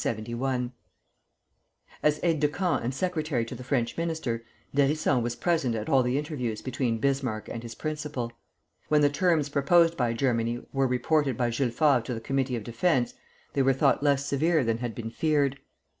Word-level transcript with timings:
As 2.01 2.19
aide 2.23 2.39
de 2.39 2.47
camp 2.47 2.83
and 2.83 2.91
secretary 2.91 3.45
to 3.45 3.53
the 3.53 3.63
French 3.63 3.95
minister, 3.97 4.43
d'Hérisson 4.75 5.21
was 5.21 5.35
present 5.35 5.75
at 5.75 5.89
all 5.89 6.01
the 6.01 6.17
interviews 6.17 6.63
between 6.63 6.97
Bismarck 6.97 7.47
and 7.47 7.61
his 7.61 7.75
principal. 7.75 8.31
When 8.87 9.01
the 9.01 9.11
terms, 9.11 9.47
proposed 9.49 9.95
by 9.95 10.13
Germany 10.13 10.63
were 10.73 10.87
reported 10.87 11.37
by 11.37 11.51
Jules 11.51 11.75
Favre 11.75 12.01
to 12.01 12.15
the 12.15 12.19
Committee 12.19 12.55
of 12.55 12.63
Defence, 12.63 13.13
they 13.53 13.61
were 13.61 13.73
thought 13.73 14.01
less 14.01 14.25
severe 14.25 14.63
than 14.63 14.79
had 14.79 14.95
been 14.95 15.11
feared. 15.11 15.59